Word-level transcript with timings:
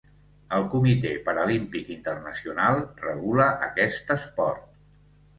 El 0.59 0.63
Comitè 0.69 1.09
Paralímpic 1.25 1.91
Internacional 1.95 2.81
regula 3.01 3.45
aquest 3.67 4.15
esport. 4.17 4.65